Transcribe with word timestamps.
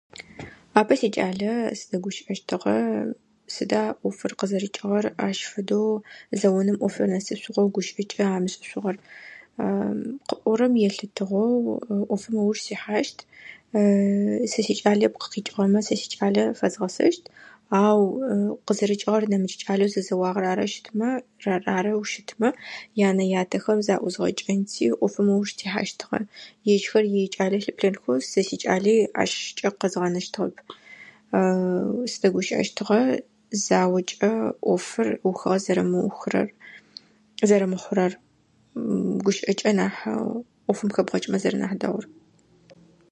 Апэ 0.79 0.93
сикӏалэ 0.99 1.51
сыдэгущыӏэщтыгъэ. 1.77 2.77
Сыда 3.55 3.83
ӏофыр 4.01 4.33
къызэрикӏыгъэр, 4.39 5.05
ащ 5.27 5.39
фэдэу 5.51 5.89
зэоным 6.39 6.77
ӏофыр 6.79 7.07
нэсышъугъэу, 7.11 7.71
гущыӏэкӏэ 7.75 8.25
амышӏышъугъэр. 8.35 8.97
Къыӏорэм 10.27 10.73
елъытыгъэу, 10.87 11.53
ӏофым 12.11 12.35
ыуж 12.41 12.57
сихьащт. 12.65 13.19
Сэ 14.51 14.59
сикӏалэ 14.65 15.03
ыпкъ 15.07 15.25
къикӏыгъэмэ, 15.31 15.79
сэ 15.87 15.93
сикӏалэ 16.01 16.43
фэзгъэсэщт. 16.59 17.25
Ау 17.85 18.01
къызэрыкӏыгъэр 18.65 19.23
нэмыкӏ 19.31 19.59
кӏалэу 19.67 19.91
зэзэуагъэр 19.93 20.45
арэу 20.51 20.69
щытмэ, 20.73 21.09
арэу 21.77 22.03
щытмэ, 22.11 22.49
янэ 23.07 23.23
ятэхэм 23.41 23.79
заузгъэкӏэ, 23.87 24.53
те 24.71 24.87
ӏофым 24.99 25.27
ыуж 25.35 25.49
тихьащтыгъа. 25.59 26.19
Ежьхэр 26.73 27.05
якӏалэ 27.25 27.57
лъыплъэнхэу, 27.63 28.17
сэ 28.31 28.39
сикӏали 28.47 28.95
ащкӏэ 29.21 29.69
къэзгъанэщтыгъэп. 29.79 30.55
Сыдэгущыӏэщтыгъэ, 32.11 33.01
заокӏэ 33.65 34.31
ӏофыр 34.67 35.09
ухыгъэр 35.29 35.61
зэрэмыухырэр, 35.65 36.49
зэрэмыхъурэр. 37.49 38.13
Гущыӏэкӏэ 39.25 39.71
нахь 39.79 40.01
ӏофым 40.67 40.87
нахь 40.89 40.95
хэбгъэкӏымэ 40.99 41.37
зэрэ 41.43 41.57
нахь 41.61 41.77
дэгъур. 41.81 42.05